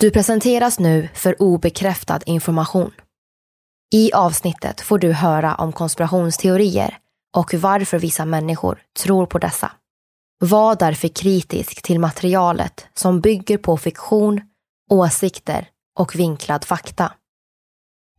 [0.00, 2.90] Du presenteras nu för obekräftad information.
[3.94, 6.98] I avsnittet får du höra om konspirationsteorier
[7.36, 9.72] och varför vissa människor tror på dessa.
[10.38, 14.40] Var därför kritisk till materialet som bygger på fiktion,
[14.90, 17.12] åsikter och vinklad fakta.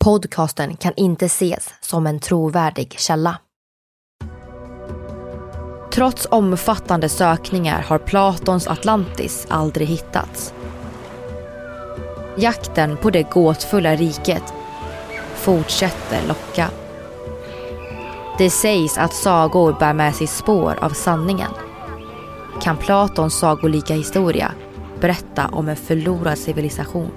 [0.04, 3.40] Podcasten kan inte ses som en trovärdig källa.
[5.94, 10.54] Trots omfattande sökningar har Platons Atlantis aldrig hittats.
[12.42, 14.54] Jakten på det gåtfulla riket
[15.36, 16.70] fortsätter locka.
[18.38, 21.52] Det sägs att sagor bär med sig spår av sanningen.
[22.62, 24.52] Kan Platons sagolika historia
[25.00, 27.12] berätta om en förlorad civilisation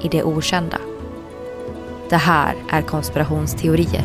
[0.00, 0.78] i det okända?
[2.08, 4.04] Det här är konspirationsteorier.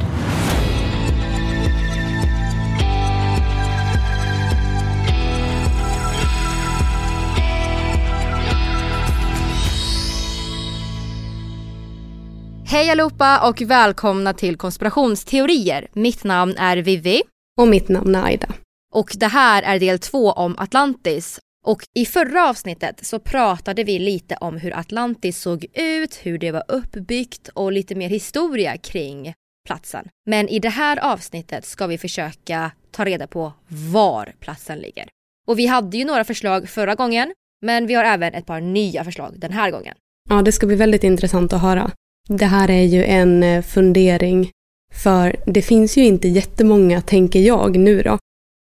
[12.86, 15.88] Hej allihopa och välkomna till konspirationsteorier.
[15.94, 17.22] Mitt namn är Vivi.
[17.60, 18.48] Och mitt namn är Aida.
[18.94, 21.40] Och det här är del två om Atlantis.
[21.66, 26.52] Och i förra avsnittet så pratade vi lite om hur Atlantis såg ut, hur det
[26.52, 29.34] var uppbyggt och lite mer historia kring
[29.68, 30.08] platsen.
[30.26, 35.06] Men i det här avsnittet ska vi försöka ta reda på var platsen ligger.
[35.48, 39.04] Och vi hade ju några förslag förra gången, men vi har även ett par nya
[39.04, 39.96] förslag den här gången.
[40.30, 41.92] Ja, det ska bli väldigt intressant att höra.
[42.28, 44.52] Det här är ju en eh, fundering
[44.94, 48.18] för det finns ju inte jättemånga, tänker jag nu då,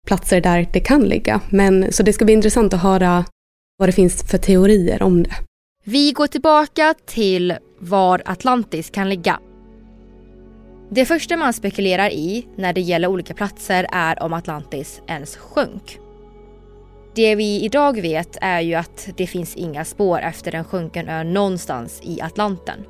[0.06, 1.40] platser där det kan ligga.
[1.50, 3.24] Men, så det ska bli intressant att höra
[3.78, 5.34] vad det finns för teorier om det.
[5.84, 9.40] Vi går tillbaka till var Atlantis kan ligga.
[10.90, 15.98] Det första man spekulerar i när det gäller olika platser är om Atlantis ens sjönk.
[17.14, 21.24] Det vi idag vet är ju att det finns inga spår efter en sjunken ö
[21.24, 22.84] någonstans i Atlanten.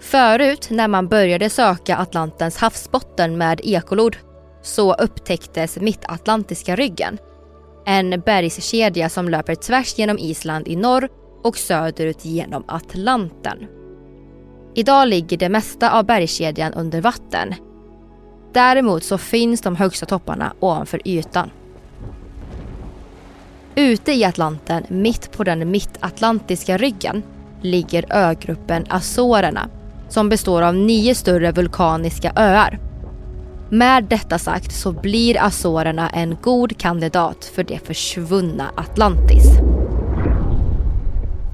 [0.00, 4.16] Förut när man började söka Atlantens havsbotten med ekolod
[4.62, 7.18] så upptäcktes Mittatlantiska ryggen.
[7.86, 11.08] En bergskedja som löper tvärs genom Island i norr
[11.44, 13.66] och söderut genom Atlanten.
[14.74, 17.54] Idag ligger det mesta av bergskedjan under vatten.
[18.52, 21.50] Däremot så finns de högsta topparna ovanför ytan.
[23.74, 27.22] Ute i Atlanten, mitt på den mittatlantiska ryggen,
[27.62, 29.68] ligger ögruppen Azorerna
[30.08, 32.78] som består av nio större vulkaniska öar.
[33.70, 39.44] Med detta sagt så blir Azorerna en god kandidat för det försvunna Atlantis.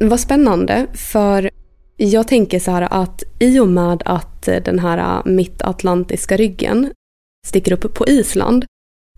[0.00, 1.50] Vad spännande, för
[1.96, 6.92] jag tänker så här att i och med att den här äh, mittatlantiska ryggen
[7.46, 8.64] sticker upp på Island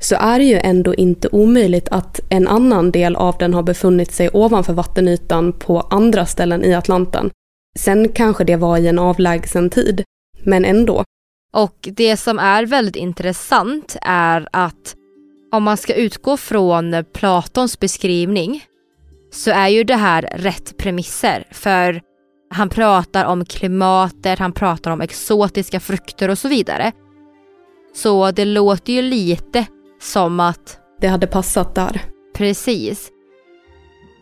[0.01, 4.13] så är det ju ändå inte omöjligt att en annan del av den har befunnit
[4.13, 7.31] sig ovanför vattenytan på andra ställen i Atlanten.
[7.77, 10.05] Sen kanske det var i en avlägsen tid,
[10.45, 11.05] men ändå.
[11.53, 14.95] Och det som är väldigt intressant är att
[15.53, 18.65] om man ska utgå från Platons beskrivning
[19.33, 22.01] så är ju det här rätt premisser för
[22.51, 26.93] han pratar om klimatet, han pratar om exotiska frukter och så vidare.
[27.95, 29.67] Så det låter ju lite
[30.01, 32.03] som att det hade passat där.
[32.35, 33.11] Precis.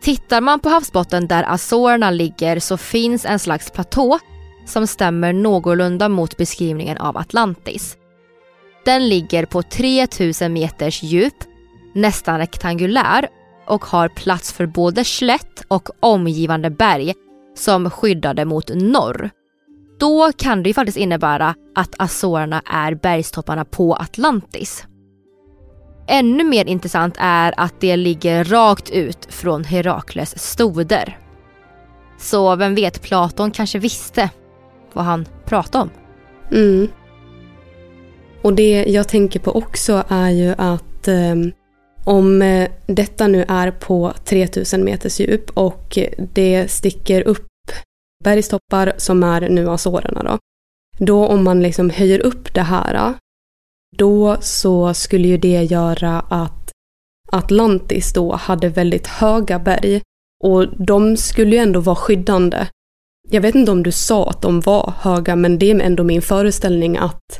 [0.01, 4.19] Tittar man på havsbotten där Azorerna ligger så finns en slags platå
[4.65, 7.97] som stämmer någorlunda mot beskrivningen av Atlantis.
[8.85, 11.33] Den ligger på 3000 meters djup,
[11.93, 13.27] nästan rektangulär
[13.67, 17.13] och har plats för både slätt och omgivande berg
[17.55, 19.29] som skyddade mot norr.
[19.99, 24.85] Då kan det ju faktiskt innebära att Azorerna är bergstopparna på Atlantis.
[26.07, 31.17] Ännu mer intressant är att det ligger rakt ut från Herakles stoder.
[32.17, 34.29] Så vem vet, Platon kanske visste
[34.93, 35.89] vad han pratade om.
[36.51, 36.87] Mm.
[38.41, 41.51] Och det jag tänker på också är ju att ehm, eh,
[42.05, 47.47] om detta nu är på 3000 meters djup och det sticker upp
[48.23, 50.37] bergstoppar som är nu Azorerna då.
[51.05, 53.13] Då om man liksom höjer upp det här,
[53.97, 56.71] då så skulle ju det göra att
[57.31, 60.01] Atlantis då hade väldigt höga berg
[60.43, 62.67] och de skulle ju ändå vara skyddande.
[63.29, 66.21] Jag vet inte om du sa att de var höga, men det är ändå min
[66.21, 67.39] föreställning att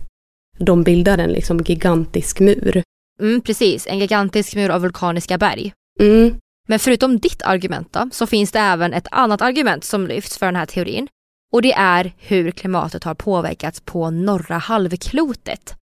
[0.57, 2.83] de bildar en liksom gigantisk mur.
[3.19, 5.73] Mm, precis, en gigantisk mur av vulkaniska berg.
[5.99, 6.35] Mm,
[6.67, 10.45] Men förutom ditt argument då, så finns det även ett annat argument som lyfts för
[10.45, 11.07] den här teorin.
[11.53, 15.75] Och det är hur klimatet har påverkats på norra halvklotet.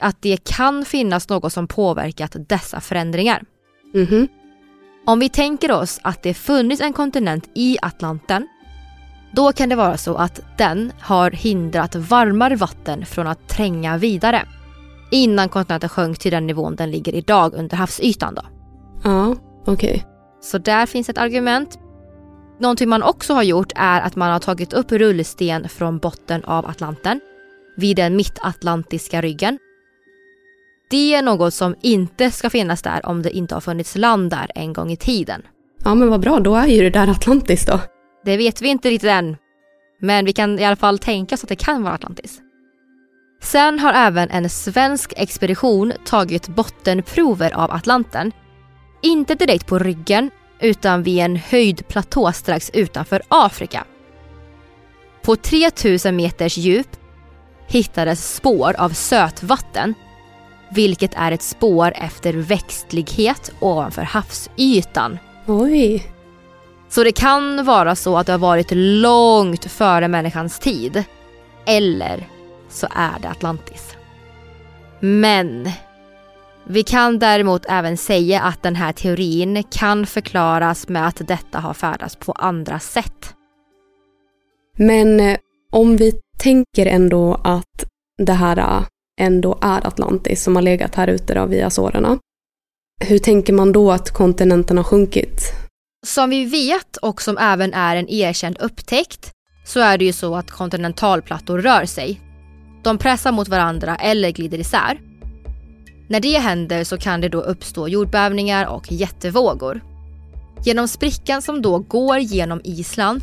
[0.00, 3.44] Att det kan finnas något som påverkat dessa förändringar.
[3.94, 4.28] mhm,
[5.06, 8.48] Om vi tänker oss att det funnits en kontinent i Atlanten,
[9.32, 14.42] då kan det vara så att den har hindrat varmare vatten från att tränga vidare.
[15.10, 18.34] Innan kontinenten sjönk till den nivån den ligger idag under havsytan.
[18.34, 18.42] Då.
[19.04, 19.36] ja,
[19.66, 20.06] okej.
[20.40, 21.78] Så där finns ett argument.
[22.60, 26.66] Någonting man också har gjort är att man har tagit upp rullsten från botten av
[26.66, 27.20] Atlanten
[27.76, 29.58] vid den mittatlantiska ryggen.
[30.90, 34.50] Det är något som inte ska finnas där om det inte har funnits land där
[34.54, 35.42] en gång i tiden.
[35.84, 37.80] Ja, men vad bra, då är ju det där Atlantis då.
[38.24, 39.36] Det vet vi inte riktigt än.
[40.00, 42.40] Men vi kan i alla fall tänka oss att det kan vara Atlantis.
[43.42, 48.32] Sen har även en svensk expedition tagit bottenprover av Atlanten.
[49.02, 50.30] Inte direkt på ryggen,
[50.60, 53.84] utan vid en höjd platå strax utanför Afrika.
[55.22, 56.88] På 3000 meters djup
[57.66, 59.94] hittades spår av sötvatten,
[60.70, 65.18] vilket är ett spår efter växtlighet ovanför havsytan.
[65.46, 66.12] Oj.
[66.88, 71.04] Så det kan vara så att det har varit långt före människans tid.
[71.66, 72.28] Eller
[72.68, 73.96] så är det Atlantis.
[75.00, 75.70] Men
[76.64, 81.74] vi kan däremot även säga att den här teorin kan förklaras med att detta har
[81.74, 83.34] färdats på andra sätt.
[84.76, 85.38] Men eh,
[85.72, 87.84] om vi tänker ändå att
[88.18, 88.82] det här eh,
[89.18, 92.18] ändå är Atlantis som har legat här ute då vid Azorerna.
[93.00, 95.40] Hur tänker man då att kontinenten har sjunkit?
[96.06, 99.32] Som vi vet och som även är en erkänd upptäckt
[99.66, 102.20] så är det ju så att kontinentalplattor rör sig.
[102.82, 105.00] De pressar mot varandra eller glider isär.
[106.08, 109.80] När det händer så kan det då uppstå jordbävningar och jättevågor.
[110.64, 113.22] Genom sprickan som då går genom Island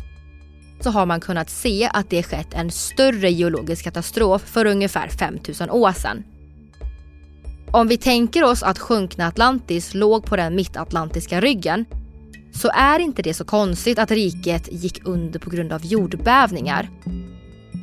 [0.80, 5.70] så har man kunnat se att det skett en större geologisk katastrof för ungefär 5000
[5.70, 6.24] år sedan.
[7.70, 11.84] Om vi tänker oss att sjunkna Atlantis låg på den mittatlantiska ryggen
[12.52, 16.90] så är inte det så konstigt att riket gick under på grund av jordbävningar.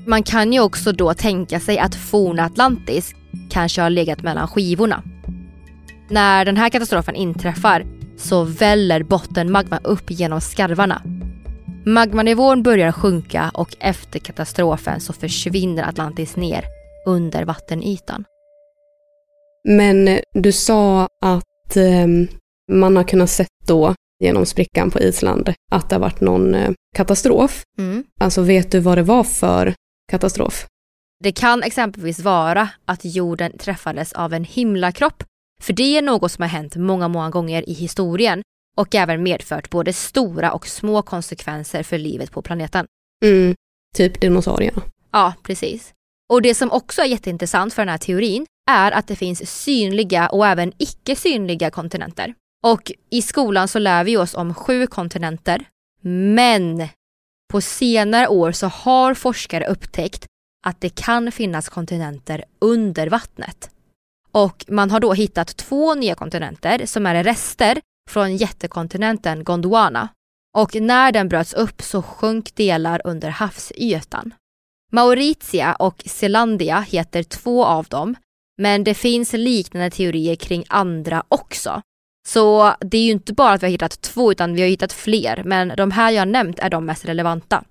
[0.08, 3.16] Man kan ju också då tänka sig att forna Atlantis
[3.50, 5.04] kanske har legat mellan skivorna.
[6.10, 7.86] När den här katastrofen inträffar
[8.18, 11.02] så väller bottenmagma upp genom skarvarna.
[11.86, 16.66] Magmanivån börjar sjunka och efter katastrofen så försvinner Atlantis ner
[17.06, 18.26] under vattenytan.
[19.68, 22.08] Men eh, du sa att eh,
[22.72, 26.72] man har kunnat sett då genom sprickan på Island att det har varit någon eh,
[26.96, 27.64] katastrof.
[27.78, 28.04] Mm.
[28.20, 29.74] Alltså vet du vad det var för
[30.12, 30.68] katastrof?
[31.24, 35.24] Det kan exempelvis vara att jorden träffades av en himlakropp,
[35.62, 38.42] för det är något som har hänt många, många gånger i historien
[38.78, 42.86] och även medfört både stora och små konsekvenser för livet på planeten.
[43.26, 43.56] Mm,
[43.96, 44.82] typ dinosaurierna.
[45.12, 45.94] Ja, precis.
[46.30, 50.28] Och det som också är jätteintressant för den här teorin är att det finns synliga
[50.28, 52.34] och även icke synliga kontinenter.
[52.64, 55.66] Och i skolan så lär vi oss om sju kontinenter.
[56.02, 56.88] Men
[57.52, 60.26] på senare år så har forskare upptäckt
[60.66, 63.70] att det kan finnas kontinenter under vattnet.
[64.32, 70.10] Och man har då hittat två nya kontinenter som är rester från jättekontinenten Gondwana.
[70.58, 74.34] Och när den bröts upp så sjönk delar under havsytan.
[74.92, 78.16] Mauritia och Zeelandia heter två av dem,
[78.58, 81.82] men det finns liknande teorier kring andra också.
[82.28, 84.94] Så det är ju inte bara att vi har hittat två utan vi har hittat
[84.94, 87.64] fler, men de här jag nämnt är de mest relevanta.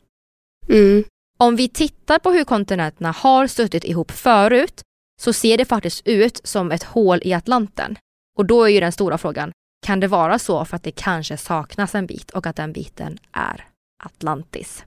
[0.69, 1.05] Mm,
[1.39, 4.83] Om vi tittar på hur kontinenterna har suttit ihop förut
[5.21, 7.97] så ser det faktiskt ut som ett hål i Atlanten.
[8.39, 9.53] Och då är ju den stora frågan,
[9.87, 13.19] kan det vara så för att det kanske saknas en bit och att den biten
[13.33, 13.65] är
[14.05, 14.85] Atlantis?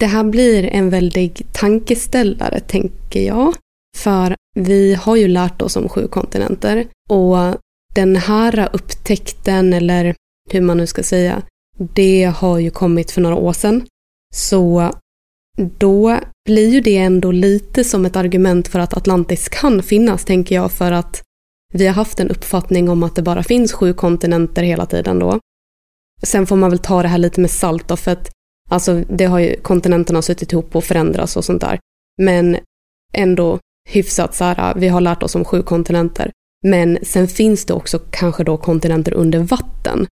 [0.00, 3.54] Det här blir en väldig tankeställare, tänker jag.
[3.96, 7.36] För vi har ju lärt oss om sju kontinenter och
[7.94, 10.14] den här upptäckten, eller
[10.50, 11.42] hur man nu ska säga,
[11.78, 13.86] det har ju kommit för några år sedan.
[14.34, 14.90] Så
[15.78, 20.54] då blir ju det ändå lite som ett argument för att Atlantis kan finnas, tänker
[20.54, 21.22] jag, för att
[21.72, 25.38] vi har haft en uppfattning om att det bara finns sju kontinenter hela tiden då.
[26.22, 28.30] Sen får man väl ta det här lite med salt då, för att
[28.70, 31.78] alltså, det har ju kontinenterna suttit ihop och förändrats och sånt där.
[32.22, 32.56] Men
[33.12, 33.58] ändå
[33.88, 36.30] hyfsat så här, vi har lärt oss om sju kontinenter.
[36.66, 40.06] Men sen finns det också kanske då kontinenter under vatten.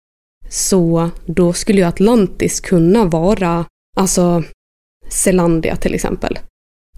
[0.50, 3.64] Så då skulle ju Atlantis kunna vara,
[3.96, 4.42] alltså
[5.08, 6.38] Zelandia till exempel.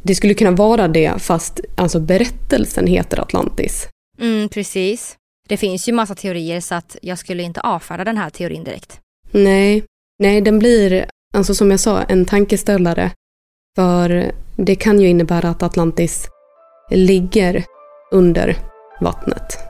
[0.02, 3.88] Det skulle kunna vara det fast alltså berättelsen heter Atlantis.
[4.21, 5.17] Mm, precis.
[5.49, 9.00] Det finns ju massa teorier så att jag skulle inte avfärda den här teorin direkt.
[9.31, 9.85] Nej,
[10.19, 13.11] nej den blir, alltså som jag sa, en tankeställare.
[13.77, 16.29] För det kan ju innebära att Atlantis
[16.91, 17.65] ligger
[18.12, 18.57] under
[19.00, 19.70] vattnet.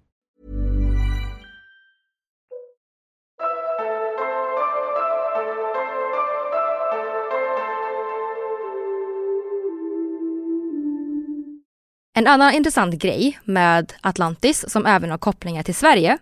[12.13, 16.17] En annan intressant grej med Atlantis, som även har kopplingar till Sverige,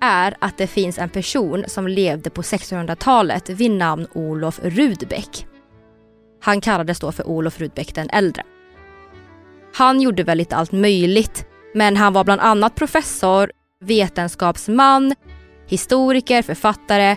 [0.00, 5.46] är att det finns en person som levde på 1600-talet vid namn Olof Rudbeck.
[6.40, 8.42] Han kallades då för Olof Rudbeck den äldre.
[9.74, 15.14] Han gjorde väl lite allt möjligt, men han var bland annat professor, vetenskapsman,
[15.66, 17.16] historiker, författare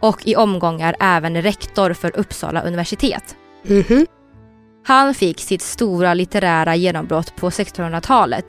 [0.00, 3.36] och i omgångar även rektor för Uppsala universitet.
[3.62, 4.06] Mhm.
[4.86, 8.44] Han fick sitt stora litterära genombrott på 1600-talet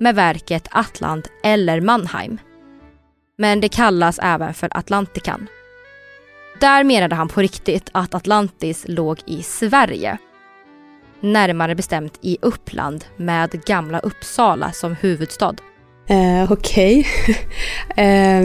[0.00, 2.38] med verket Atlant eller Mannheim.
[3.38, 5.46] Men det kallas även för Atlantikan.
[6.60, 10.18] Där menade han på riktigt att Atlantis låg i Sverige.
[11.20, 15.54] Närmare bestämt i Uppland med Gamla Uppsala som huvudstad.
[16.08, 17.06] Eh, Okej.
[17.96, 18.44] eh,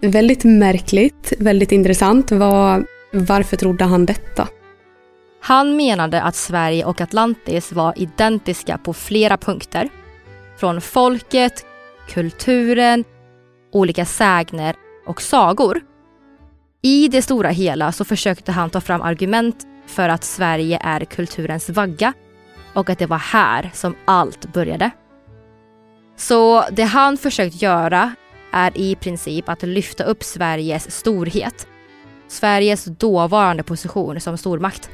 [0.00, 2.32] väldigt märkligt, väldigt intressant.
[2.32, 4.48] Var, varför trodde han detta?
[5.40, 9.88] Han menade att Sverige och Atlantis var identiska på flera punkter.
[10.56, 11.66] Från folket,
[12.08, 13.04] kulturen,
[13.72, 14.76] olika sägner
[15.06, 15.80] och sagor.
[16.82, 21.70] I det stora hela så försökte han ta fram argument för att Sverige är kulturens
[21.70, 22.12] vagga
[22.74, 24.90] och att det var här som allt började.
[26.16, 28.14] Så det han försökt göra
[28.52, 31.66] är i princip att lyfta upp Sveriges storhet.
[32.28, 34.90] Sveriges dåvarande position som stormakt.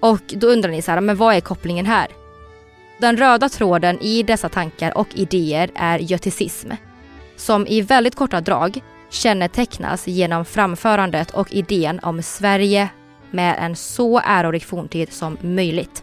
[0.00, 2.08] Och då undrar ni så här, men vad är kopplingen här?
[2.98, 6.70] Den röda tråden i dessa tankar och idéer är göticism,
[7.36, 12.88] som i väldigt korta drag kännetecknas genom framförandet och idén om Sverige
[13.30, 16.02] med en så ärorik forntid som möjligt.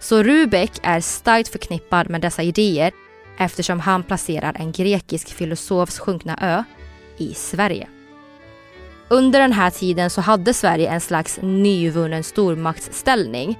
[0.00, 2.92] Så Rubeck är starkt förknippad med dessa idéer
[3.38, 6.64] eftersom han placerar en grekisk filosofs sjunkna ö
[7.18, 7.88] i Sverige.
[9.10, 13.58] Under den här tiden så hade Sverige en slags nyvunnen stormaktsställning.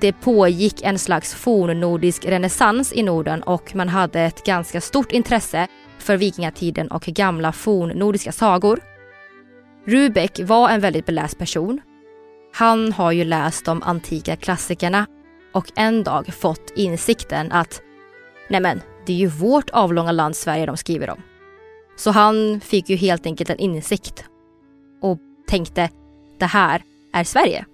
[0.00, 5.66] Det pågick en slags fornnordisk renässans i Norden och man hade ett ganska stort intresse
[5.98, 8.80] för vikingatiden och gamla fornnordiska sagor.
[9.86, 11.80] Rubeck var en väldigt beläst person.
[12.54, 15.06] Han har ju läst de antika klassikerna
[15.52, 17.82] och en dag fått insikten att
[18.48, 21.22] nämen, det är ju vårt avlånga land Sverige de skriver om.
[21.96, 24.24] Så han fick ju helt enkelt en insikt
[25.46, 25.90] tänkte
[26.38, 26.82] det här
[27.12, 27.64] är Sverige.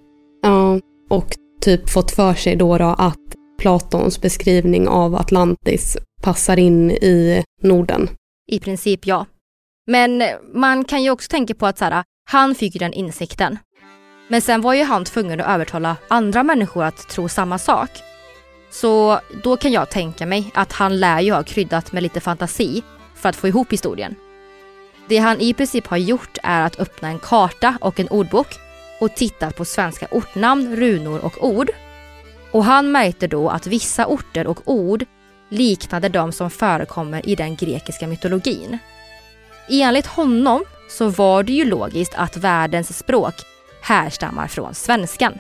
[0.42, 1.26] Ja, och
[1.60, 3.16] typ fått för sig då, då att
[3.58, 8.08] Platons beskrivning av Atlantis passar in i Norden.
[8.46, 9.26] I princip ja.
[9.87, 10.22] Men
[10.54, 13.58] man kan ju också tänka på att så här, han fick ju den insikten.
[14.28, 17.90] Men sen var ju han tvungen att övertala andra människor att tro samma sak.
[18.70, 22.82] Så då kan jag tänka mig att han lär ju ha kryddat med lite fantasi
[23.14, 24.14] för att få ihop historien.
[25.08, 28.58] Det han i princip har gjort är att öppna en karta och en ordbok
[29.00, 31.70] och tittat på svenska ortnamn, runor och ord.
[32.50, 35.04] Och han märkte då att vissa orter och ord
[35.48, 38.78] liknade de som förekommer i den grekiska mytologin.
[39.68, 43.34] Enligt honom så var det ju logiskt att världens språk
[43.82, 45.38] härstammar från svenskan.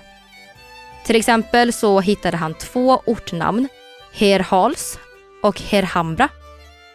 [1.06, 3.68] Till exempel så hittade han två ortnamn,
[4.12, 4.98] Herhals
[5.42, 6.28] och Herhambra,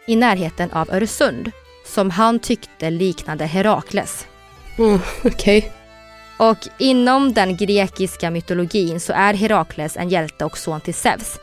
[0.08, 1.52] i närheten av Öresund
[1.86, 4.28] som han tyckte liknade Herakles.
[4.78, 5.58] Mm, Okej.
[5.58, 5.72] Okay.
[6.38, 11.40] Och inom den grekiska mytologin så är Herakles en hjälte och son till Zeus.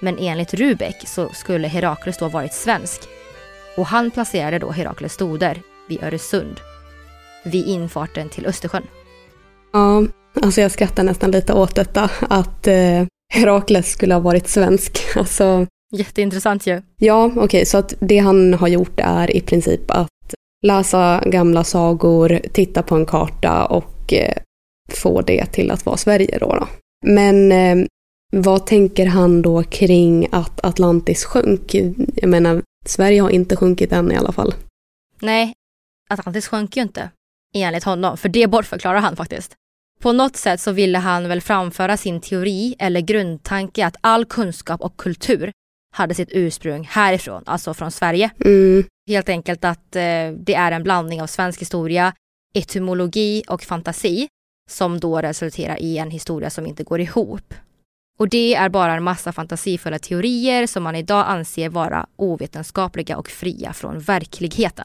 [0.00, 3.00] Men enligt Rubek så skulle Herakles då varit svensk.
[3.76, 6.60] Och han placerade då Herakles stoder vid Öresund.
[7.44, 8.86] Vid infarten till Östersjön.
[9.72, 10.02] Ja,
[10.42, 15.00] alltså jag skrattar nästan lite åt detta att eh, Herakles skulle ha varit svensk.
[15.16, 16.82] Alltså, Jätteintressant ju.
[16.96, 20.08] Ja, okej, okay, så att det han har gjort är i princip att
[20.66, 24.34] läsa gamla sagor, titta på en karta och eh,
[24.88, 26.54] få det till att vara Sverige då.
[26.54, 26.68] då.
[27.06, 27.86] Men eh,
[28.32, 31.74] vad tänker han då kring att Atlantis sjönk?
[32.14, 34.54] Jag menar, Sverige har inte sjunkit än i alla fall.
[35.20, 35.52] Nej,
[36.10, 37.10] Atlantis sjönk ju inte,
[37.54, 39.54] enligt honom, för det bortförklarar han faktiskt.
[40.00, 44.80] På något sätt så ville han väl framföra sin teori eller grundtanke att all kunskap
[44.80, 45.52] och kultur
[45.94, 48.30] hade sitt ursprung härifrån, alltså från Sverige.
[48.44, 48.84] Mm.
[49.08, 52.12] Helt enkelt att eh, det är en blandning av svensk historia,
[52.54, 54.28] etymologi och fantasi
[54.70, 57.54] som då resulterar i en historia som inte går ihop.
[58.18, 63.28] Och det är bara en massa fantasifulla teorier som man idag anser vara ovetenskapliga och
[63.28, 64.84] fria från verkligheten.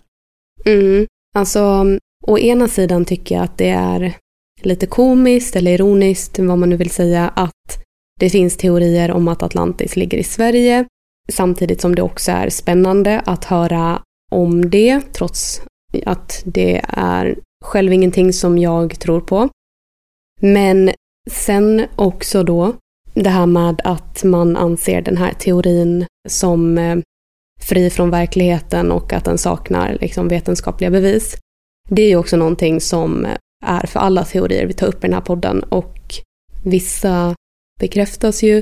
[0.65, 1.07] Mm.
[1.35, 1.85] Alltså,
[2.27, 4.13] å ena sidan tycker jag att det är
[4.61, 7.85] lite komiskt eller ironiskt, vad man nu vill säga, att
[8.19, 10.85] det finns teorier om att Atlantis ligger i Sverige,
[11.27, 15.61] samtidigt som det också är spännande att höra om det, trots
[16.05, 19.49] att det är själv ingenting som jag tror på.
[20.41, 20.91] Men
[21.31, 22.73] sen också då
[23.13, 26.97] det här med att man anser den här teorin som eh,
[27.61, 31.37] fri från verkligheten och att den saknar liksom, vetenskapliga bevis.
[31.89, 33.27] Det är ju också någonting som
[33.65, 35.99] är för alla teorier vi tar upp i den här podden och
[36.63, 37.35] vissa
[37.79, 38.61] bekräftas ju,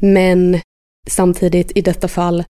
[0.00, 0.60] men
[1.08, 2.44] samtidigt i detta fall,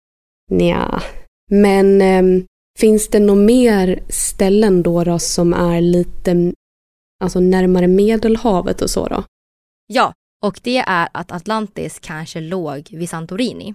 [0.50, 1.02] nja.
[1.50, 2.44] Men eh,
[2.78, 6.52] finns det några mer ställen då, då som är lite
[7.24, 9.24] alltså närmare Medelhavet och så då?
[9.86, 10.12] Ja,
[10.44, 13.74] och det är att Atlantis kanske låg vid Santorini.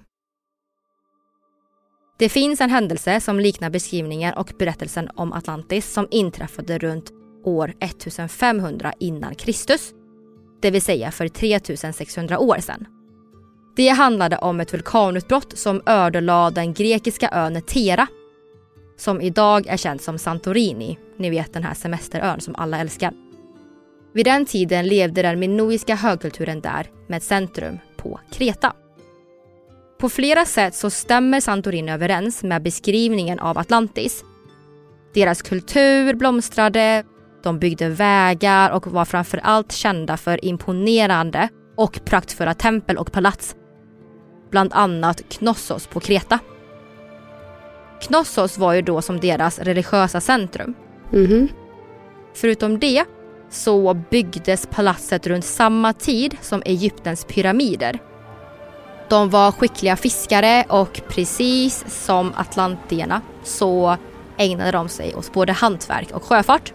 [2.19, 7.11] Det finns en händelse som liknar beskrivningen och berättelsen om Atlantis som inträffade runt
[7.43, 9.93] år 1500 innan Kristus.
[10.61, 13.00] Det vill säga för 3600 år sedan.
[13.75, 18.07] Det handlade om ett vulkanutbrott som ödelade den grekiska ön Tera
[19.01, 23.13] som idag är känd som Santorini, ni vet den här semesterön som alla älskar.
[24.13, 28.73] Vid den tiden levde den minoiska högkulturen där med centrum på Kreta.
[29.99, 34.23] På flera sätt så stämmer Santorini överens med beskrivningen av Atlantis.
[35.13, 37.03] Deras kultur blomstrade,
[37.43, 43.55] de byggde vägar och var framförallt kända för imponerande och praktfulla tempel och palats.
[44.51, 46.39] Bland annat Knossos på Kreta.
[48.01, 50.73] Knossos var ju då som deras religiösa centrum.
[51.13, 51.47] Mm.
[52.33, 53.05] Förutom det
[53.49, 57.99] så byggdes palatset runt samma tid som Egyptens pyramider.
[59.09, 63.97] De var skickliga fiskare och precis som atlantierna så
[64.37, 66.73] ägnade de sig åt både hantverk och sjöfart.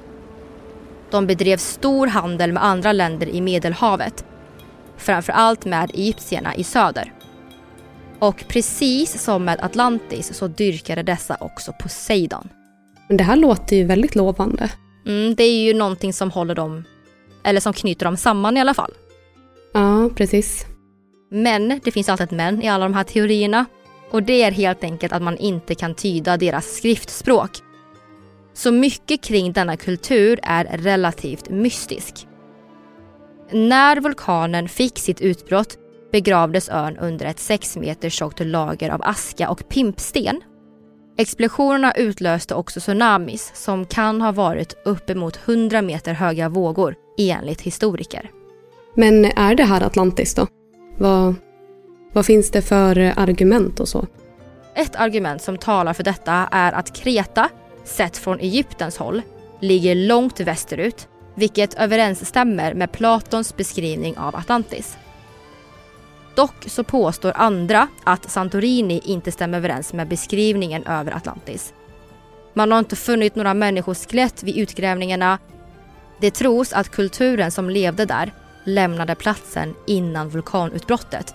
[1.11, 4.25] De bedrev stor handel med andra länder i Medelhavet,
[4.97, 7.13] framförallt med egyptierna i söder.
[8.19, 12.49] Och precis som med Atlantis så dyrkade dessa också Poseidon.
[13.09, 14.71] Men det här låter ju väldigt lovande.
[15.07, 16.85] Mm, det är ju någonting som håller dem,
[17.45, 18.93] eller som knyter dem samman i alla fall.
[19.75, 20.67] Ja, precis.
[21.31, 23.67] Men det finns alltid ett men i alla de här teorierna.
[24.11, 27.51] Och det är helt enkelt att man inte kan tyda deras skriftspråk.
[28.55, 32.27] Så mycket kring denna kultur är relativt mystisk.
[33.53, 35.79] När vulkanen fick sitt utbrott
[36.13, 40.41] begravdes ön under ett 6 meter tjockt lager av aska och pimpsten.
[41.19, 48.31] Explosionerna utlöste också tsunamis som kan ha varit uppemot 100 meter höga vågor enligt historiker.
[48.95, 50.47] Men är det här Atlantis då?
[50.99, 51.35] Vad,
[52.13, 54.07] vad finns det för argument och så?
[54.75, 57.49] Ett argument som talar för detta är att Kreta,
[57.85, 59.23] sett från Egyptens håll,
[59.61, 64.97] ligger långt västerut vilket överensstämmer med Platons beskrivning av Atlantis.
[66.37, 71.75] Dock så påstår andra att Santorini inte stämmer överens med beskrivningen över Atlantis.
[72.55, 75.39] Man har inte funnit några människoskelett vid utgrävningarna.
[76.21, 78.33] Det tros att kulturen som levde där
[78.65, 81.35] lämnade platsen innan vulkanutbrottet.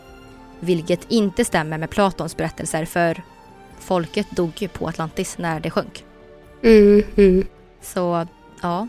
[0.59, 3.21] Vilket inte stämmer med Platons berättelser för
[3.79, 6.05] folket dog ju på Atlantis när det sjönk.
[6.63, 7.47] Mm, mm.
[7.81, 8.27] Så
[8.61, 8.87] ja,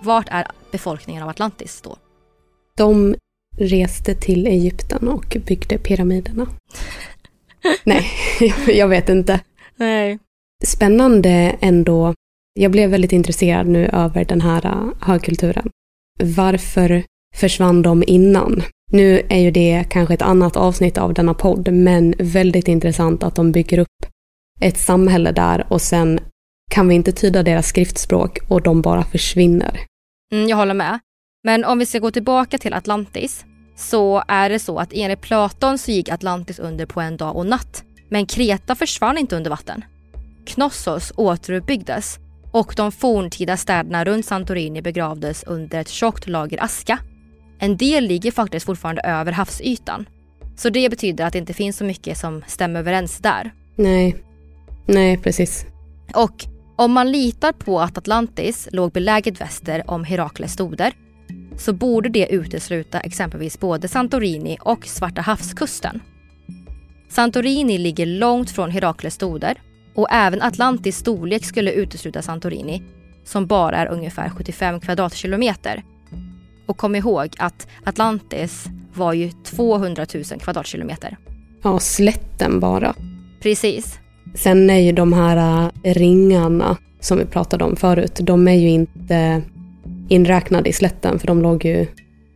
[0.00, 1.96] vart är befolkningen av Atlantis då?
[2.76, 3.14] De
[3.60, 6.46] reste till Egypten och byggde pyramiderna.
[7.84, 8.06] Nej,
[8.66, 9.40] jag vet inte.
[9.76, 10.18] Nej.
[10.64, 12.14] Spännande ändå.
[12.52, 15.70] Jag blev väldigt intresserad nu över den här äh, högkulturen.
[16.22, 17.02] Varför
[17.36, 18.62] försvann de innan?
[18.92, 23.34] Nu är ju det kanske ett annat avsnitt av denna podd, men väldigt intressant att
[23.34, 24.06] de bygger upp
[24.60, 26.20] ett samhälle där och sen
[26.70, 29.80] kan vi inte tyda deras skriftspråk och de bara försvinner.
[30.32, 30.98] Mm, jag håller med.
[31.44, 33.44] Men om vi ska gå tillbaka till Atlantis
[33.80, 37.46] så är det så att enligt Platon så gick Atlantis under på en dag och
[37.46, 37.84] natt.
[38.08, 39.84] Men Kreta försvann inte under vatten.
[40.46, 42.18] Knossos återuppbyggdes
[42.52, 46.98] och de forntida städerna runt Santorini begravdes under ett tjockt lager aska.
[47.58, 50.06] En del ligger faktiskt fortfarande över havsytan.
[50.56, 53.50] Så det betyder att det inte finns så mycket som stämmer överens där.
[53.76, 54.16] Nej,
[54.86, 55.66] nej precis.
[56.14, 56.44] Och
[56.76, 60.92] om man litar på att Atlantis låg beläget väster om Herakles stoder
[61.60, 66.00] så borde det utesluta exempelvis både Santorini och Svarta havskusten.
[67.08, 69.60] Santorini ligger långt från Herakles stoder
[69.94, 72.82] och även Atlantis storlek skulle utesluta Santorini
[73.24, 75.82] som bara är ungefär 75 kvadratkilometer.
[76.66, 81.16] Och kom ihåg att Atlantis var ju 200 000 kvadratkilometer.
[81.62, 82.94] Ja, slätten bara.
[83.42, 83.98] Precis.
[84.34, 88.68] Sen är ju de här äh, ringarna som vi pratade om förut, de är ju
[88.68, 89.42] inte
[90.10, 91.86] inräknade i slätten för de låg ju,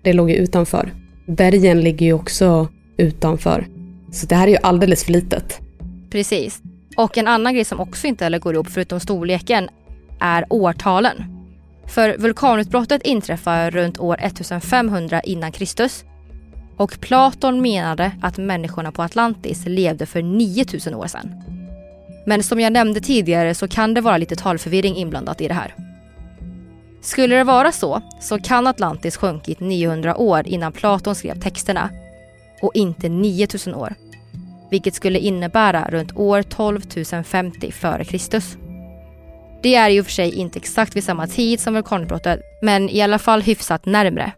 [0.02, 0.92] det låg ju utanför.
[1.26, 3.66] Bergen ligger ju också utanför.
[4.12, 5.60] Så det här är ju alldeles för litet.
[6.10, 6.62] Precis.
[6.96, 9.68] Och en annan grej som också inte heller går ihop förutom storleken
[10.20, 11.24] är årtalen.
[11.86, 16.04] För vulkanutbrottet inträffar runt år 1500 innan Kristus.
[16.76, 21.34] Och Platon menade att människorna på Atlantis levde för 9000 år sedan.
[22.26, 25.74] Men som jag nämnde tidigare så kan det vara lite talförvirring inblandat i det här.
[27.04, 31.90] Skulle det vara så, så kan Atlantis sjunkit 900 år innan Platon skrev texterna
[32.62, 33.94] och inte 9000 år.
[34.70, 36.80] Vilket skulle innebära runt år 12
[37.24, 38.42] 050 f.Kr.
[39.62, 43.18] Det är ju för sig inte exakt vid samma tid som vulkanutbrottet, men i alla
[43.18, 44.32] fall hyfsat närmre.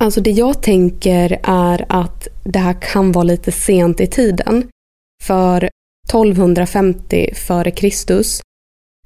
[0.00, 4.68] Alltså det jag tänker är att det här kan vara lite sent i tiden.
[5.22, 5.70] För
[6.08, 8.22] 1250 f.Kr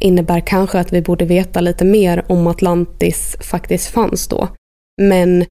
[0.03, 4.49] innebär kanske att vi borde veta lite mer om Atlantis faktiskt fanns då.
[5.03, 5.45] Men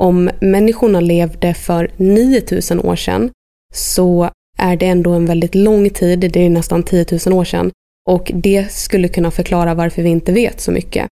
[0.00, 3.30] om människorna levde för 9000 år sedan
[3.74, 7.70] så är det ändå en väldigt lång tid, det är nästan 10 000 år sedan,
[8.08, 11.06] och det skulle kunna förklara varför vi inte vet så mycket.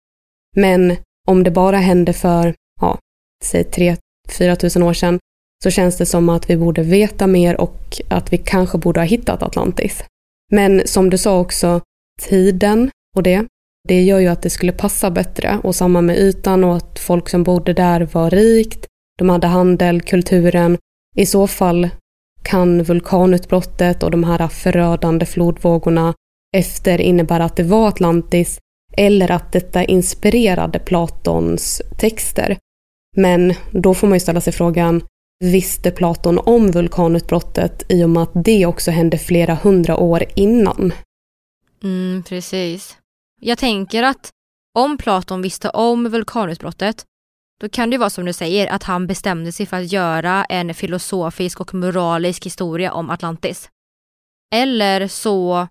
[0.55, 0.95] Men
[1.27, 2.99] om det bara hände för, ja,
[3.43, 5.19] säg 3-4 000 år sedan
[5.63, 9.05] så känns det som att vi borde veta mer och att vi kanske borde ha
[9.05, 10.03] hittat Atlantis.
[10.51, 11.81] Men som du sa också,
[12.21, 13.45] tiden och det,
[13.87, 17.29] det gör ju att det skulle passa bättre och samma med ytan och att folk
[17.29, 18.85] som bodde där var rikt,
[19.17, 20.77] de hade handel, kulturen.
[21.15, 21.89] I så fall
[22.43, 26.13] kan vulkanutbrottet och de här förödande flodvågorna
[26.57, 28.59] efter innebära att det var Atlantis
[28.97, 32.57] eller att detta inspirerade Platons texter.
[33.15, 35.03] Men då får man ju ställa sig frågan,
[35.43, 40.93] visste Platon om vulkanutbrottet i och med att det också hände flera hundra år innan.
[41.83, 42.97] Mm, precis.
[43.41, 44.29] Jag tänker att
[44.75, 47.05] om Platon visste om vulkanutbrottet
[47.59, 50.73] då kan det vara som du säger att han bestämde sig för att göra en
[50.73, 53.69] filosofisk och moralisk historia om Atlantis.
[54.55, 55.67] Eller så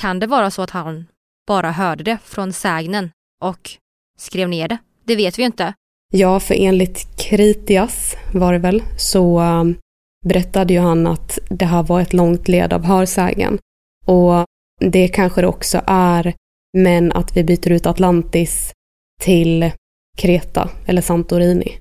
[0.00, 1.06] kan det vara så att han
[1.46, 3.70] bara hörde det från sägnen och
[4.18, 4.78] skrev ner det.
[5.04, 5.74] Det vet vi inte.
[6.12, 9.76] Ja, för enligt Kritias var det väl, så um,
[10.24, 13.58] berättade ju han att det här var ett långt led av hörsägen.
[14.06, 14.46] Och
[14.80, 16.34] det kanske det också är
[16.78, 18.72] men att vi byter ut Atlantis
[19.20, 19.70] till
[20.18, 21.78] Kreta eller Santorini.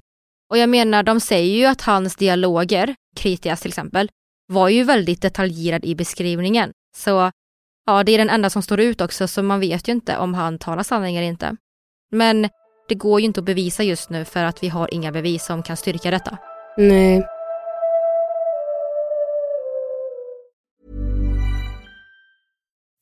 [0.49, 4.09] Och jag menar, de säger ju att hans dialoger, Kritias till exempel,
[4.47, 6.71] var ju väldigt detaljerad i beskrivningen.
[6.95, 7.31] Så
[7.85, 10.33] ja, det är den enda som står ut också, så man vet ju inte om
[10.33, 11.55] han talar sanning eller inte.
[12.11, 12.49] Men
[12.89, 15.63] det går ju inte att bevisa just nu för att vi har inga bevis som
[15.63, 16.37] kan styrka detta.
[16.77, 17.23] Nej.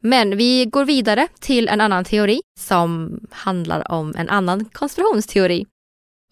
[0.00, 5.66] Men vi går vidare till en annan teori som handlar om en annan konspirationsteori.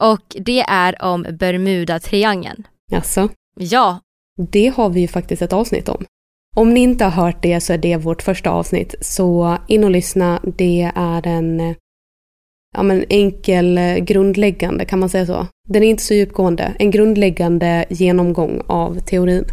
[0.02, 2.62] Och det är om Bermuda-triangeln.
[2.92, 4.00] Alltså, Ja,
[4.50, 6.04] det har vi ju faktiskt ett avsnitt om.
[6.56, 9.90] Om ni inte har hört det så är det vårt första avsnitt, så in och
[9.90, 10.40] lyssna.
[10.56, 11.74] Det är en
[12.76, 15.46] ja, men enkel, grundläggande, kan man säga så?
[15.68, 16.76] Den är inte så djupgående.
[16.78, 19.44] En grundläggande genomgång av teorin.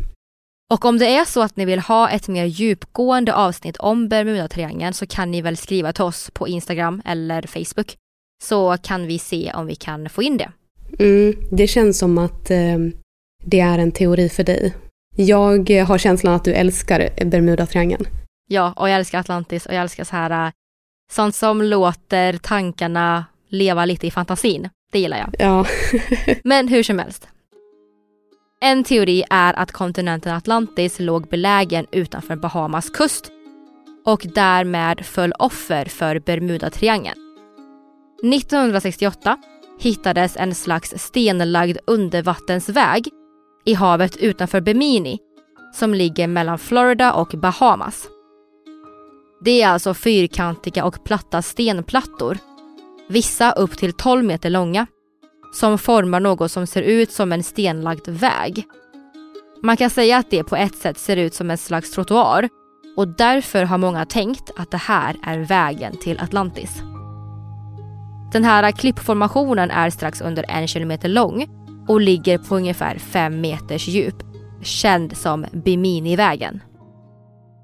[0.74, 4.94] Och om det är så att ni vill ha ett mer djupgående avsnitt om Bermuda-triangeln
[4.94, 7.96] så kan ni väl skriva till oss på Instagram eller Facebook.
[8.44, 10.52] Så kan vi se om vi kan få in det.
[11.00, 12.78] Mm, det känns som att eh,
[13.46, 14.74] det är en teori för dig.
[15.16, 18.08] Jag eh, har känslan att du älskar Bermuda-triangeln.
[18.50, 20.52] Ja, och jag älskar Atlantis och jag älskar så här, äh,
[21.12, 24.70] sånt som låter tankarna leva lite i fantasin.
[24.92, 25.36] Det gillar jag.
[25.40, 25.66] Ja.
[26.44, 27.28] Men hur som helst.
[28.64, 33.32] En teori är att kontinenten Atlantis låg belägen utanför Bahamas kust
[34.06, 37.18] och därmed föll offer för Bermudatriangeln.
[38.24, 39.38] 1968
[39.80, 43.08] hittades en slags stenlagd undervattensväg
[43.66, 45.20] i havet utanför Bemini
[45.74, 48.08] som ligger mellan Florida och Bahamas.
[49.42, 52.38] Det är alltså fyrkantiga och platta stenplattor,
[53.08, 54.88] vissa upp till 12 meter långa,
[55.54, 58.66] som formar något som ser ut som en stenlagd väg.
[59.64, 62.50] Man kan säga att det på ett sätt ser ut som en slags trottoar
[62.98, 66.82] och därför har många tänkt att det här är vägen till Atlantis.
[68.34, 71.48] Den här klippformationen är strax under en kilometer lång
[71.88, 74.16] och ligger på ungefär fem meters djup,
[74.62, 76.62] känd som Biminivägen.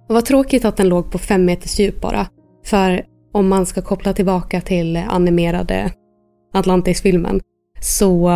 [0.10, 2.28] Och vad tråkigt att den låg på fem meters djup bara.
[2.65, 5.91] För om man ska koppla tillbaka till animerade
[6.54, 7.41] Atlantis-filmen
[7.82, 8.30] så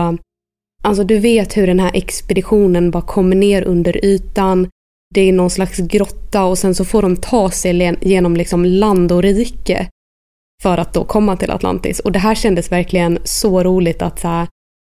[0.84, 4.70] alltså du vet hur den här expeditionen bara kommer ner under ytan.
[5.14, 9.12] Det är någon slags grotta och sen så får de ta sig genom liksom land
[9.12, 9.90] och rike
[10.62, 12.00] för att då komma till Atlantis.
[12.00, 14.48] Och det här kändes verkligen så roligt att så här,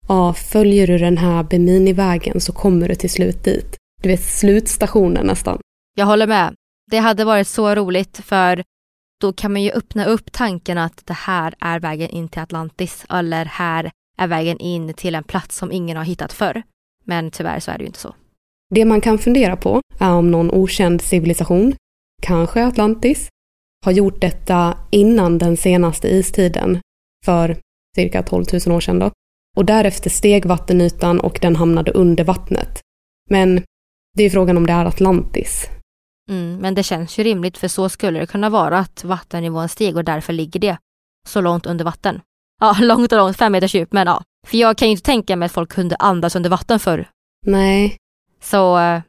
[0.08, 3.76] ja, följer du den här Bemini-vägen så kommer du till slut dit.
[4.02, 5.58] Du vet slutstationen nästan.
[5.94, 6.54] Jag håller med.
[6.90, 8.62] Det hade varit så roligt för
[9.20, 13.04] då kan man ju öppna upp tanken att det här är vägen in till Atlantis
[13.10, 16.62] eller här är vägen in till en plats som ingen har hittat förr.
[17.04, 18.14] Men tyvärr så är det ju inte så.
[18.74, 21.74] Det man kan fundera på är om någon okänd civilisation,
[22.22, 23.28] kanske Atlantis,
[23.84, 26.80] har gjort detta innan den senaste istiden
[27.24, 27.56] för
[27.96, 29.10] cirka 12 000 år sedan då.
[29.56, 32.80] Och därefter steg vattenytan och den hamnade under vattnet.
[33.30, 33.62] Men
[34.16, 35.70] det är frågan om det är Atlantis.
[36.30, 39.96] Mm, men det känns ju rimligt för så skulle det kunna vara att vattennivån steg
[39.96, 40.78] och därför ligger det
[41.28, 42.20] så långt under vatten.
[42.60, 44.22] Ja, långt och långt, fem meters djup, men ja.
[44.46, 47.08] För jag kan ju inte tänka mig att folk kunde andas under vatten förr.
[47.46, 47.96] Nej,
[48.42, 49.00] Så eh,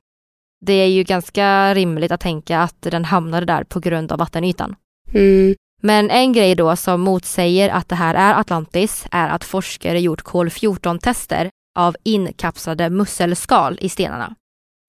[0.65, 4.75] det är ju ganska rimligt att tänka att den hamnade där på grund av vattenytan.
[5.13, 9.99] mm, Men en grej då som motsäger att det här är Atlantis är att forskare
[10.01, 14.35] gjort kol-14-tester av inkapslade musselskal i stenarna.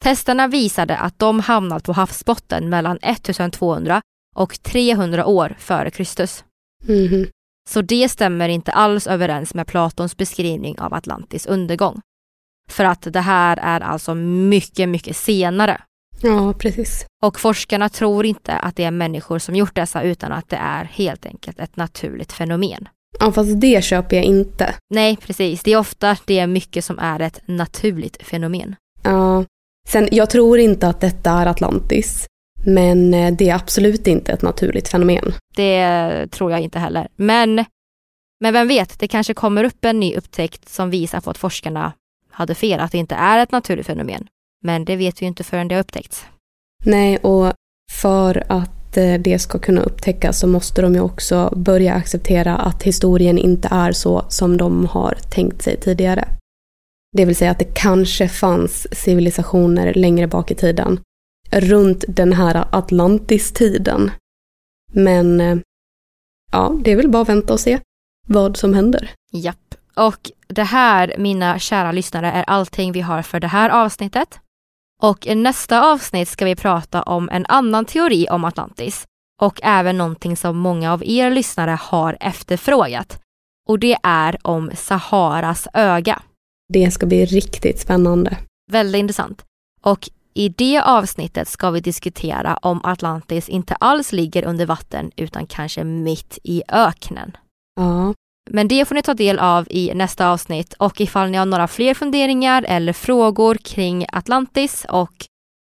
[0.05, 4.01] Testerna visade att de hamnat på havsbotten mellan 1200
[4.37, 6.45] och 300 år före Kristus.
[6.89, 7.27] mhm.
[7.69, 12.01] Så det stämmer inte alls överens med Platons beskrivning av Atlantis undergång.
[12.71, 15.81] För att det här är alltså mycket, mycket senare.
[16.23, 17.07] ja precis.
[17.23, 20.85] Och forskarna tror inte att det är människor som gjort dessa utan att det är
[20.85, 22.89] helt enkelt ett naturligt fenomen.
[23.21, 24.75] Ja, fast det köper jag inte.
[24.91, 25.63] Nej, precis.
[25.63, 28.77] Det är ofta det är mycket som är ett naturligt fenomen.
[29.03, 29.45] Ja.
[29.89, 32.27] Sen, jag tror inte att detta är Atlantis.
[32.69, 35.35] Men eh, det är absolut inte ett naturligt fenomen.
[35.57, 37.09] Det tror jag inte heller.
[37.17, 37.65] Men
[38.41, 41.93] Men vem vet, det kanske kommer upp en ny upptäckt som visar på att forskarna
[42.31, 44.27] hade fel, att det inte är ett naturligt fenomen.
[44.65, 46.27] Men det vet vi inte förrän det har upptäckts.
[46.85, 47.53] Nej, och
[47.93, 52.83] för att eh, det ska kunna upptäckas så måste de ju också börja acceptera att
[52.83, 56.29] historien inte är så som de har tänkt sig tidigare.
[57.17, 61.01] Det vill säga att det kanske fanns civilisationer längre bak i tiden,
[61.51, 64.11] runt den här Atlantis-tiden.
[64.93, 65.59] Men eh,
[66.53, 67.81] ja, det är väl bara att vänta och se
[68.27, 69.11] vad som händer.
[69.33, 69.75] Japp.
[69.97, 74.39] Och det här, mina kära lyssnare, är allting vi har för det här avsnittet.
[75.03, 79.07] Och i nästa avsnitt ska vi prata om en annan teori om Atlantis
[79.43, 83.21] och även någonting som många av er lyssnare har efterfrågat.
[83.69, 86.23] Och det är om Saharas öga.
[86.73, 88.37] Det ska bli riktigt spännande.
[88.71, 89.45] Väldigt intressant.
[89.83, 95.47] Och i det avsnittet ska vi diskutera om Atlantis inte alls ligger under vatten utan
[95.47, 97.37] kanske mitt i öknen.
[97.77, 98.15] Ja.
[98.51, 101.69] Men det får ni ta del av i nästa avsnitt och ifall ni har några
[101.69, 105.13] fler funderingar eller frågor kring Atlantis och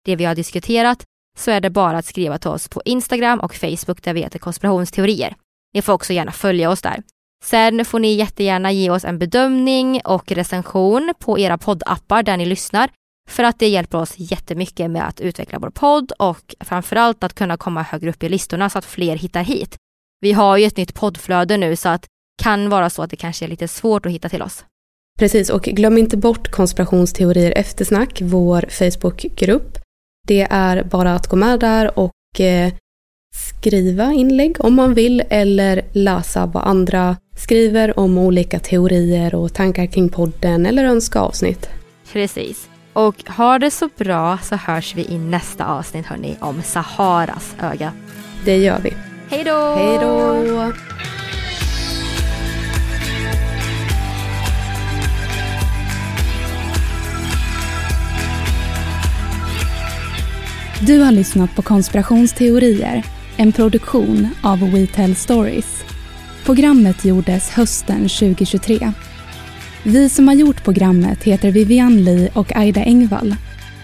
[0.05, 1.05] det vi har diskuterat
[1.39, 4.39] så är det bara att skriva till oss på Instagram och Facebook där vi heter
[4.39, 5.35] konspirationsteorier.
[5.75, 7.03] Ni får också gärna följa oss där.
[7.45, 12.47] Sen får ni jättegärna ge oss en bedömning och recension på era poddappar där ni
[12.47, 12.91] lyssnar
[13.29, 17.57] för att det hjälper oss jättemycket med att utveckla vår podd och framförallt att kunna
[17.57, 19.77] komma högre upp i listorna så att fler hittar hit.
[20.21, 22.07] Vi har ju ett nytt poddflöde nu så att
[22.43, 24.65] kan vara så att det kanske är lite svårt att hitta till oss.
[25.19, 29.79] Precis, och glöm inte bort konspirationsteorier eftersnack, vår Facebookgrupp.
[30.27, 32.73] Det är bara att gå med där och eh,
[33.61, 39.87] skriva inlägg om man vill eller läsa vad andra skriver om olika teorier och tankar
[39.87, 41.69] kring podden eller önska avsnitt.
[42.13, 42.69] Precis.
[42.97, 47.93] Och ha det så bra så hörs vi i nästa avsnitt hörni om Saharas öga.
[48.45, 48.93] Det gör vi.
[49.31, 49.75] Hej då!
[49.75, 50.73] Hej då!
[60.81, 63.03] Du har lyssnat på Konspirationsteorier,
[63.37, 65.85] en produktion av We Tell Stories.
[66.45, 68.93] Programmet gjordes hösten 2023.
[69.89, 73.35] Vi som har gjort programmet heter Vivian Lee och Aida Engvall.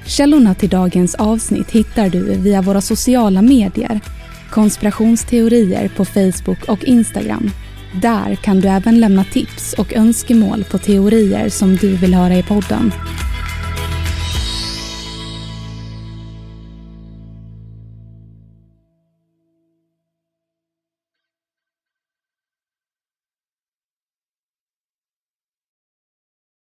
[0.07, 4.01] Källorna till dagens avsnitt hittar du via våra sociala medier,
[4.51, 7.51] konspirationsteorier på Facebook och Instagram.
[8.03, 12.43] Där kan du även lämna tips och önskemål på teorier som du vill höra i
[12.43, 12.93] podden.